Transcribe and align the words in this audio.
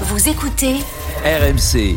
Vous 0.00 0.28
écoutez 0.28 0.74
RMC. 1.24 1.96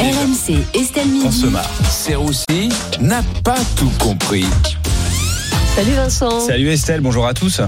RMC 0.00 0.64
Estelle 0.74 1.06
On 1.06 1.10
Midi. 1.24 1.40
se 1.40 1.46
marre. 1.46 1.70
Serroussi 1.90 2.68
n'a 3.00 3.22
pas 3.44 3.58
tout 3.76 3.90
compris. 3.98 4.46
Salut 5.76 5.92
Vincent. 5.92 6.40
Salut 6.40 6.70
Estelle, 6.70 7.00
bonjour 7.00 7.26
à 7.26 7.34
tous. 7.34 7.60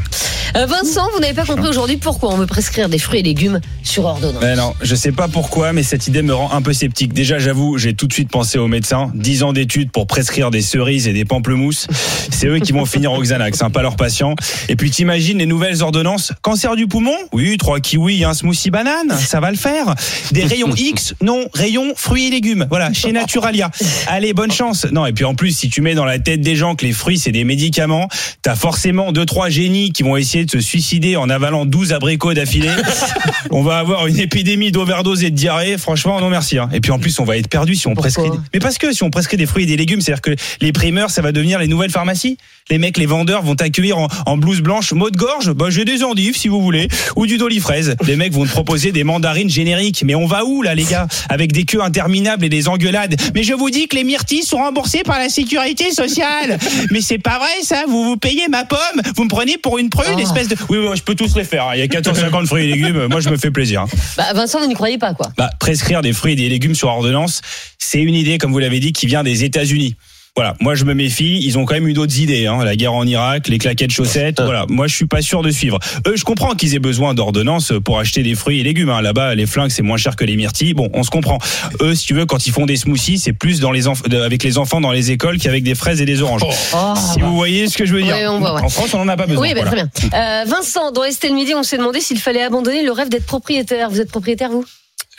Euh, 0.56 0.66
Vincent, 0.66 1.06
vous 1.14 1.20
n'avez 1.20 1.34
pas 1.34 1.44
compris 1.44 1.68
aujourd'hui 1.68 1.96
pourquoi 1.96 2.32
on 2.32 2.36
veut 2.36 2.46
prescrire 2.46 2.88
des 2.88 2.98
fruits 2.98 3.20
et 3.20 3.22
légumes 3.22 3.60
sur 3.82 4.04
ordonnance. 4.04 4.40
Ben 4.40 4.56
non, 4.56 4.74
je 4.82 4.94
sais 4.94 5.12
pas 5.12 5.28
pourquoi, 5.28 5.72
mais 5.72 5.82
cette 5.82 6.06
idée 6.08 6.22
me 6.22 6.34
rend 6.34 6.52
un 6.52 6.62
peu 6.62 6.72
sceptique. 6.72 7.12
Déjà, 7.12 7.38
j'avoue, 7.38 7.78
j'ai 7.78 7.94
tout 7.94 8.06
de 8.06 8.12
suite 8.12 8.30
pensé 8.30 8.58
aux 8.58 8.66
médecins. 8.66 9.10
10 9.14 9.42
ans 9.44 9.52
d'études 9.52 9.90
pour 9.92 10.06
prescrire 10.06 10.50
des 10.50 10.60
cerises 10.62 11.06
et 11.06 11.12
des 11.12 11.24
pamplemousses. 11.24 11.86
C'est 12.30 12.48
eux 12.48 12.58
qui 12.58 12.72
vont 12.72 12.84
finir 12.84 13.12
au 13.12 13.20
Xanax, 13.20 13.62
hein, 13.62 13.70
pas 13.70 13.82
leurs 13.82 13.96
patients. 13.96 14.34
Et 14.68 14.76
puis 14.76 14.90
t'imagines 14.90 15.38
les 15.38 15.46
nouvelles 15.46 15.82
ordonnances? 15.82 16.32
Cancer 16.42 16.74
du 16.74 16.86
poumon? 16.86 17.14
Oui, 17.32 17.56
trois 17.56 17.80
kiwis 17.80 18.24
un 18.24 18.34
smoothie 18.34 18.70
banane, 18.70 19.10
ça 19.18 19.40
va 19.40 19.50
le 19.50 19.56
faire. 19.56 19.94
Des 20.32 20.44
rayons 20.44 20.74
X? 20.74 21.14
Non, 21.22 21.46
rayons 21.54 21.92
fruits 21.96 22.26
et 22.26 22.30
légumes. 22.30 22.66
Voilà, 22.70 22.92
chez 22.92 23.12
Naturalia. 23.12 23.70
Allez, 24.08 24.32
bonne 24.32 24.52
chance. 24.52 24.86
Non, 24.90 25.06
et 25.06 25.12
puis 25.12 25.24
en 25.24 25.34
plus, 25.34 25.52
si 25.52 25.68
tu 25.68 25.80
mets 25.80 25.94
dans 25.94 26.04
la 26.04 26.18
tête 26.18 26.40
des 26.40 26.56
gens 26.56 26.74
que 26.74 26.84
les 26.84 26.92
fruits 26.92 27.18
c'est 27.18 27.32
des 27.32 27.44
médicaments, 27.44 28.08
t'as 28.42 28.56
forcément 28.56 29.12
deux 29.12 29.26
trois 29.26 29.48
génies 29.48 29.92
qui 29.92 30.02
vont 30.02 30.16
essayer 30.16 30.39
de 30.44 30.50
se 30.50 30.60
suicider 30.60 31.16
en 31.16 31.28
avalant 31.30 31.66
12 31.66 31.92
abricots 31.92 32.34
d'affilée. 32.34 32.70
on 33.50 33.62
va 33.62 33.78
avoir 33.78 34.06
une 34.06 34.18
épidémie 34.18 34.72
d'overdose 34.72 35.22
et 35.24 35.30
de 35.30 35.36
diarrhée. 35.36 35.78
Franchement, 35.78 36.20
non 36.20 36.28
merci. 36.30 36.58
hein. 36.58 36.68
Et 36.72 36.80
puis 36.80 36.92
en 36.92 36.98
plus, 36.98 37.18
on 37.20 37.24
va 37.24 37.36
être 37.36 37.48
perdu 37.48 37.74
si 37.74 37.86
on 37.86 37.94
Pourquoi 37.94 38.10
prescrit. 38.10 38.30
des- 38.30 38.36
Mais 38.54 38.60
parce 38.60 38.78
que 38.78 38.92
si 38.92 39.02
on 39.02 39.10
prescrit 39.10 39.36
des 39.36 39.46
fruits 39.46 39.64
et 39.64 39.66
des 39.66 39.76
légumes, 39.76 40.00
c'est-à-dire 40.00 40.22
que 40.22 40.34
les 40.60 40.72
primeurs, 40.72 41.10
ça 41.10 41.22
va 41.22 41.32
devenir 41.32 41.58
les 41.58 41.66
nouvelles 41.68 41.90
pharmacies. 41.90 42.38
Les 42.70 42.78
mecs, 42.78 42.98
les 42.98 43.06
vendeurs 43.06 43.42
vont 43.42 43.54
t'accueillir 43.56 43.98
en, 43.98 44.08
en 44.26 44.36
blouse 44.36 44.60
blanche, 44.60 44.92
mot 44.92 45.10
de 45.10 45.16
gorge. 45.16 45.50
Bah, 45.52 45.66
j'ai 45.70 45.84
des 45.84 46.04
endives 46.04 46.36
si 46.36 46.48
vous 46.48 46.60
voulez, 46.60 46.88
ou 47.16 47.26
du 47.26 47.36
dolifraise. 47.36 47.96
Les 48.06 48.16
mecs 48.16 48.32
vont 48.32 48.44
te 48.44 48.50
proposer 48.50 48.92
des 48.92 49.02
mandarines 49.04 49.50
génériques. 49.50 50.02
Mais 50.04 50.14
on 50.14 50.26
va 50.26 50.44
où 50.44 50.62
là, 50.62 50.74
les 50.74 50.84
gars 50.84 51.08
Avec 51.28 51.52
des 51.52 51.64
queues 51.64 51.82
interminables 51.82 52.44
et 52.44 52.48
des 52.48 52.68
engueulades? 52.68 53.16
Mais 53.34 53.42
je 53.42 53.54
vous 53.54 53.70
dis 53.70 53.88
que 53.88 53.96
les 53.96 54.04
myrtilles 54.04 54.42
sont 54.44 54.58
remboursées 54.58 55.02
par 55.04 55.18
la 55.18 55.28
sécurité 55.28 55.90
sociale. 55.92 56.58
Mais 56.90 57.00
c'est 57.00 57.18
pas 57.18 57.38
vrai 57.38 57.48
ça. 57.62 57.84
Vous 57.88 58.04
vous 58.04 58.16
payez 58.16 58.46
ma 58.48 58.64
pomme. 58.64 58.78
Vous 59.16 59.24
me 59.24 59.28
prenez 59.28 59.58
pour 59.58 59.78
une 59.78 59.90
prune. 59.90 60.18
Espèce 60.36 60.48
de. 60.48 60.56
Oui, 60.68 60.78
oui, 60.78 60.96
je 60.96 61.02
peux 61.02 61.14
tous 61.14 61.36
les 61.36 61.44
faire. 61.44 61.68
hein. 61.68 61.72
Il 61.74 61.80
y 61.80 61.82
a 61.82 61.86
14,50 61.86 62.46
fruits 62.46 62.64
et 62.64 62.72
légumes. 62.72 63.06
Moi, 63.08 63.20
je 63.20 63.28
me 63.30 63.36
fais 63.36 63.50
plaisir. 63.50 63.82
hein. 63.82 63.86
Bah, 64.16 64.32
Vincent, 64.34 64.60
vous 64.60 64.66
n'y 64.66 64.74
croyez 64.74 64.98
pas 64.98 65.14
quoi 65.14 65.26
Bah, 65.36 65.50
prescrire 65.58 66.02
des 66.02 66.12
fruits 66.12 66.32
et 66.32 66.36
des 66.36 66.48
légumes 66.48 66.74
sur 66.74 66.88
ordonnance, 66.88 67.40
c'est 67.78 68.00
une 68.00 68.14
idée, 68.14 68.38
comme 68.38 68.52
vous 68.52 68.58
l'avez 68.58 68.80
dit, 68.80 68.92
qui 68.92 69.06
vient 69.06 69.22
des 69.22 69.44
États-Unis. 69.44 69.96
Voilà, 70.36 70.54
moi 70.60 70.74
je 70.74 70.84
me 70.84 70.94
méfie. 70.94 71.40
Ils 71.42 71.58
ont 71.58 71.64
quand 71.64 71.74
même 71.74 71.88
eu 71.88 71.92
d'autres 71.92 72.18
idées, 72.18 72.46
hein. 72.46 72.64
la 72.64 72.76
guerre 72.76 72.92
en 72.94 73.04
Irak, 73.06 73.48
les 73.48 73.58
claquettes 73.58 73.90
chaussettes. 73.90 74.40
Voilà, 74.40 74.64
moi 74.68 74.86
je 74.86 74.94
suis 74.94 75.06
pas 75.06 75.22
sûr 75.22 75.42
de 75.42 75.50
suivre. 75.50 75.78
Eux, 76.06 76.16
je 76.16 76.24
comprends 76.24 76.54
qu'ils 76.54 76.74
aient 76.74 76.78
besoin 76.78 77.14
d'ordonnances 77.14 77.72
pour 77.84 77.98
acheter 77.98 78.22
des 78.22 78.34
fruits 78.34 78.60
et 78.60 78.62
légumes. 78.62 78.90
hein. 78.90 79.02
Là-bas, 79.02 79.34
les 79.34 79.46
flingues 79.46 79.70
c'est 79.70 79.82
moins 79.82 79.96
cher 79.96 80.16
que 80.16 80.24
les 80.24 80.36
myrtilles. 80.36 80.74
Bon, 80.74 80.88
on 80.94 81.02
se 81.02 81.10
comprend. 81.10 81.38
Eux, 81.82 81.94
si 81.94 82.06
tu 82.06 82.14
veux, 82.14 82.26
quand 82.26 82.46
ils 82.46 82.52
font 82.52 82.66
des 82.66 82.76
smoothies, 82.76 83.18
c'est 83.18 83.32
plus 83.32 83.60
dans 83.60 83.72
les 83.72 83.86
avec 84.12 84.42
les 84.42 84.56
enfants 84.58 84.80
dans 84.80 84.92
les 84.92 85.10
écoles 85.10 85.38
qu'avec 85.38 85.62
des 85.64 85.74
fraises 85.74 86.00
et 86.00 86.04
des 86.06 86.22
oranges. 86.22 86.42
Oh. 86.44 86.94
Si 86.96 87.20
vous 87.20 87.34
voyez 87.34 87.68
ce 87.68 87.76
que 87.76 87.84
je 87.84 87.94
veux 87.94 88.02
dire. 88.02 88.14
Ouais, 88.14 88.26
on 88.28 88.38
voit, 88.38 88.54
ouais. 88.54 88.62
En 88.62 88.68
France, 88.68 88.94
on 88.94 89.00
en 89.00 89.08
a 89.08 89.16
pas 89.16 89.26
besoin. 89.26 89.42
Oui, 89.42 89.54
bah, 89.54 89.62
Voilà. 89.66 89.86
très 89.86 90.08
bien. 90.08 90.18
Euh, 90.18 90.44
Vincent, 90.46 90.92
dans 90.92 91.04
Estelle 91.04 91.34
Midi, 91.34 91.54
on 91.54 91.62
s'est 91.62 91.76
demandé 91.78 92.00
s'il 92.00 92.18
fallait 92.18 92.42
abandonner 92.42 92.82
le 92.84 92.92
rêve 92.92 93.08
d'être 93.08 93.26
propriétaire. 93.26 93.90
Vous 93.90 94.00
êtes 94.00 94.10
propriétaire, 94.10 94.50
vous? 94.50 94.64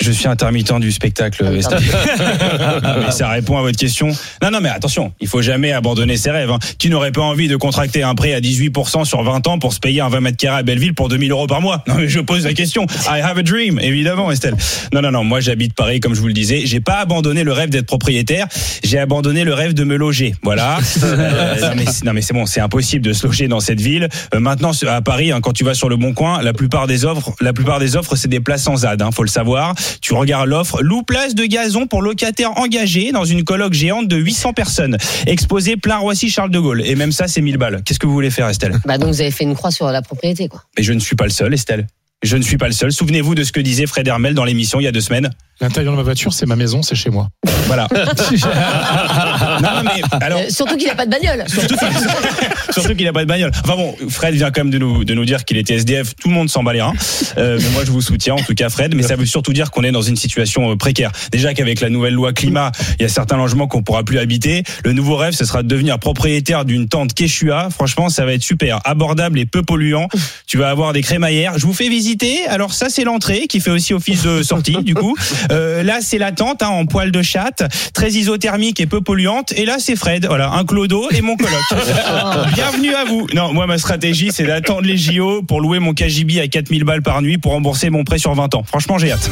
Je 0.02 0.12
suis 0.12 0.28
intermittent 0.28 0.72
du 0.80 0.92
spectacle. 0.92 1.46
Ah 1.46 2.96
mais 3.06 3.12
ça 3.12 3.30
répond 3.30 3.58
à 3.58 3.62
votre 3.62 3.78
question. 3.78 4.08
Non, 4.44 4.52
non, 4.52 4.60
mais 4.62 4.70
attention, 4.70 5.14
il 5.20 5.28
faut 5.28 5.42
jamais 5.42 5.72
abandonner 5.72 6.18
ses 6.18 6.32
rêves. 6.32 6.50
hein. 6.52 6.60
Qui 6.80 6.90
n'aurait 6.90 7.12
pas 7.12 7.22
envie 7.22 7.48
de 7.48 7.56
contracter 7.56 8.04
un 8.04 8.16
prêt 8.16 8.34
à 8.34 8.40
18% 8.40 9.06
sur 9.06 9.24
20 9.24 9.48
ans 9.48 9.60
pour 9.60 9.74
se 9.74 9.80
payer 9.80 10.02
un 10.02 10.10
20 10.10 10.22
mètres 10.22 10.38
carrés 10.38 10.60
à 10.60 10.64
Belleville 10.64 10.94
pour 10.94 11.10
2000 11.10 11.32
euros 11.32 11.48
par 11.48 11.62
mois? 11.62 11.84
Non, 11.88 11.96
mais 11.98 12.08
je 12.08 12.20
pose 12.20 12.46
la 12.46 12.54
question. 12.54 12.86
I 13.10 13.22
have 13.22 13.38
a 13.38 13.44
dream, 13.44 13.80
évidemment, 13.80 14.32
Estelle. 14.32 14.56
Non, 14.94 15.02
non, 15.02 15.12
non, 15.12 15.24
moi 15.24 15.40
j'habite 15.40 15.74
Paris, 15.74 16.00
comme 16.00 16.14
je 16.16 16.22
vous 16.22 16.28
le 16.28 16.34
disais. 16.34 16.62
J'ai 16.66 16.80
pas 16.80 17.00
abandonné 17.00 17.44
le 17.44 17.52
rêve 17.54 17.70
d'être 17.70 17.86
propriétaire. 17.88 18.48
J'ai 18.84 19.00
abandonné 19.00 19.44
le 19.44 19.54
rêve 19.54 19.74
de 19.74 19.84
me 19.84 19.96
loger. 19.98 20.36
Voilà. 20.44 20.80
Euh, 21.04 21.56
non, 21.62 21.74
mais, 21.76 21.86
c'est- 21.86 22.06
non, 22.06 22.14
mais 22.14 22.22
c'est 22.22 22.34
bon, 22.34 22.46
c'est 22.46 22.62
impossible 22.62 23.04
de 23.06 23.14
se 23.14 23.26
loger 23.28 23.48
dans 23.48 23.60
cette 23.60 23.82
ville. 23.82 24.08
Euh, 24.34 24.40
maintenant, 24.40 24.72
à 24.88 25.02
Paris, 25.02 25.32
hein, 25.32 25.40
quand 25.42 25.52
tu 25.52 25.64
vas 25.64 25.74
sur 25.74 25.90
le 25.90 25.98
Bon 25.98 26.14
Coin, 26.14 26.42
la 26.42 26.54
plupart 26.54 26.88
des 26.88 27.06
offres, 27.06 27.34
la 27.42 27.54
plupart 27.54 27.80
des 27.80 27.96
offres, 27.96 28.16
c'est 28.16 28.28
des 28.28 28.40
places 28.40 28.64
sans 28.64 28.78
ZAD. 28.78 29.02
Hein, 29.02 29.10
faut 29.12 29.24
le 29.24 29.30
savoir. 29.30 29.74
Tu 30.02 30.14
regardes 30.14 30.48
l'offre, 30.48 30.82
loue 30.82 31.04
place 31.04 31.36
de 31.36 31.46
gazon 31.46 31.88
pour 31.88 32.02
locataires 32.02 32.58
engagés 32.58 33.12
dans 33.12 33.26
une 33.26 33.44
coloc 33.44 33.74
géante 33.74 34.08
de 34.08 34.16
800 34.16 34.54
personnes, 34.54 34.98
exposée 35.28 35.78
plein 35.78 35.98
Roissy 35.98 36.30
Charles 36.30 36.52
de 36.52 36.60
Gaulle. 36.60 36.82
Et 36.86 36.96
même 36.96 37.12
ça, 37.12 37.28
c'est 37.28 37.42
1000 37.42 37.58
balles. 37.58 37.82
Qu'est-ce 37.84 38.00
que 38.00 38.08
vous 38.08 38.14
voulez 38.14 38.32
faire, 38.32 38.48
Estelle 38.48 38.80
Bah 38.86 38.98
donc 38.98 39.10
vous 39.10 39.22
avez 39.22 39.32
fait 39.32 39.44
une 39.44 39.56
croix 39.56 39.72
sur 39.72 39.88
la 39.88 40.02
propriété, 40.02 40.48
quoi. 40.48 40.64
Mais 40.78 40.84
je 40.84 40.94
ne 40.94 41.00
suis 41.00 41.16
pas 41.16 41.26
le 41.26 41.32
seul, 41.32 41.54
Estelle. 41.54 41.88
Je 42.24 42.38
ne 42.38 42.44
suis 42.44 42.58
pas 42.58 42.68
le 42.68 42.74
seul. 42.74 42.92
Souvenez-vous 42.92 43.34
de 43.34 43.44
ce 43.44 43.52
que 43.52 43.60
disait 43.60 43.88
Fred 43.88 44.08
Hermel 44.08 44.36
dans 44.36 44.46
l'émission 44.46 44.80
il 44.80 44.84
y 44.84 44.88
a 44.88 44.92
deux 44.92 45.02
semaines. 45.02 45.32
L'intérieur 45.62 45.94
de 45.94 45.98
ma 45.98 46.04
voiture, 46.04 46.34
c'est 46.34 46.48
ma 46.48 46.56
maison, 46.56 46.82
c'est 46.82 46.96
chez 46.96 47.12
moi. 47.12 47.30
Voilà. 47.68 47.88
non, 47.94 49.70
non, 49.76 49.84
mais 49.84 50.02
alors. 50.20 50.40
Euh, 50.40 50.50
surtout 50.50 50.76
qu'il 50.76 50.88
n'a 50.88 50.96
pas 50.96 51.06
de 51.06 51.12
bagnole. 51.12 51.44
Surtout 51.48 51.76
qu'il 51.76 51.88
surtout 52.72 52.96
qu'il 52.96 53.08
a 53.08 53.14
pas 53.14 53.22
de 53.22 53.28
bagnole. 53.28 53.52
Enfin 53.64 53.76
bon, 53.76 53.96
Fred 54.10 54.34
vient 54.34 54.50
quand 54.50 54.64
même 54.64 54.72
de 54.72 54.80
nous, 54.80 55.06
de 55.06 55.14
nous 55.14 55.24
dire 55.24 55.46
qu'il 55.46 55.58
était 55.58 55.76
SDF. 55.76 56.16
Tout 56.16 56.30
le 56.30 56.34
monde 56.34 56.50
s'en 56.50 56.64
bat 56.64 56.74
les 56.74 56.82
reins. 56.82 56.94
Euh, 57.38 57.60
mais 57.62 57.70
moi, 57.70 57.86
je 57.86 57.92
vous 57.92 58.02
soutiens, 58.02 58.34
en 58.34 58.42
tout 58.42 58.56
cas, 58.56 58.70
Fred. 58.70 58.96
Mais 58.96 59.04
ça 59.04 59.16
veut 59.16 59.28
surtout 59.28 59.54
dire 59.54 59.70
qu'on 59.70 59.84
est 59.84 59.92
dans 59.92 60.02
une 60.02 60.16
situation 60.16 60.72
euh, 60.72 60.76
précaire. 60.76 61.12
Déjà 61.32 61.54
qu'avec 61.54 61.80
la 61.80 61.90
nouvelle 61.90 62.16
loi 62.16 62.34
climat, 62.34 62.72
il 63.00 63.04
y 63.04 63.06
a 63.06 63.10
certains 63.10 63.38
logements 63.38 63.68
qu'on 63.68 63.84
pourra 63.84 64.04
plus 64.04 64.18
habiter. 64.18 64.64
Le 64.84 64.94
nouveau 64.94 65.16
rêve, 65.16 65.34
ce 65.34 65.46
sera 65.46 65.62
de 65.62 65.68
devenir 65.68 66.00
propriétaire 66.00 66.66
d'une 66.66 66.90
tente 66.90 67.14
Quechua. 67.14 67.70
Franchement, 67.70 68.10
ça 68.10 68.26
va 68.26 68.34
être 68.34 68.44
super. 68.44 68.80
Abordable 68.84 69.38
et 69.38 69.46
peu 69.46 69.62
polluant. 69.62 70.08
Tu 70.48 70.58
vas 70.58 70.72
avoir 70.72 70.92
des 70.92 71.04
crémaillères. 71.04 71.60
Je 71.60 71.68
vous 71.68 71.74
fais 71.74 71.88
visiter. 71.88 72.48
Alors 72.48 72.74
ça, 72.74 72.90
c'est 72.90 73.04
l'entrée 73.04 73.48
qui 73.48 73.60
fait 73.60 73.72
aussi 73.72 73.94
office 73.94 74.24
de 74.24 74.42
sortie, 74.42 74.84
du 74.84 74.96
coup. 74.96 75.16
Euh, 75.52 75.84
là, 75.84 76.00
c'est 76.02 76.18
la 76.18 76.32
tente 76.32 76.64
hein, 76.64 76.70
en 76.70 76.86
poil 76.86 77.12
de 77.12 77.22
chatte, 77.22 77.64
très 77.94 78.10
isothermique 78.12 78.80
et 78.80 78.86
peu 78.86 79.02
polluante. 79.02 79.52
Et 79.54 79.66
là, 79.66 79.78
c'est 79.80 79.96
Fred. 79.96 80.26
Voilà, 80.26 80.52
un 80.52 80.66
clodo 80.66 81.08
et 81.12 81.22
mon 81.22 81.36
coloc. 81.36 81.62
Bienvenue 82.56 82.94
à 82.94 83.06
vous. 83.06 83.28
Non, 83.34 83.54
moi, 83.54 83.68
ma 83.68 83.78
stratégie, 83.78 84.32
c'est 84.32 84.44
d'attendre 84.44 84.82
les 84.82 84.98
JO 84.98 85.42
pour 85.44 85.62
louer 85.62 85.80
mon 85.80 85.94
KGB 85.94 86.40
à 86.40 86.48
4000 86.48 86.84
balles 86.84 87.02
par 87.02 87.22
nuit 87.22 87.38
pour 87.38 87.52
rembourser 87.52 87.90
mon 87.90 88.04
prêt 88.04 88.18
sur 88.18 88.34
20 88.34 88.56
ans. 88.56 88.64
Franchement, 88.66 88.98
j'ai 88.98 89.12
hâte. 89.12 89.30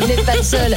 Vous 0.00 0.06
n'êtes 0.06 0.24
pas 0.24 0.36
le 0.36 0.42
seul. 0.42 0.76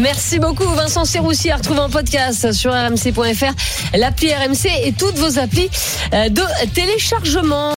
Merci 0.00 0.38
beaucoup, 0.38 0.64
Vincent 0.64 1.04
Serroussi, 1.04 1.50
à 1.50 1.56
retrouver 1.56 1.80
en 1.80 1.90
podcast 1.90 2.52
sur 2.52 2.72
rmc.fr, 2.72 3.96
l'appli 3.98 4.32
RMC 4.32 4.68
et 4.84 4.92
toutes 4.92 5.16
vos 5.16 5.38
applis 5.38 5.68
euh, 6.12 6.28
de 6.28 6.42
téléchargement. 6.74 7.72